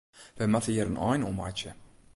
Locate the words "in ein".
0.91-1.25